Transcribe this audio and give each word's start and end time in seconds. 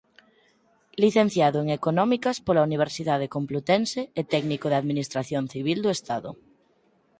Licenciado 1.03 1.57
en 1.63 1.67
Económicas 1.79 2.37
pola 2.45 2.65
Universidade 2.69 3.31
Complutense 3.35 4.01
e 4.19 4.21
técnico 4.33 4.65
de 4.69 4.77
Administración 4.81 5.43
Civil 5.53 5.77
do 5.85 5.89
Estado. 5.97 6.29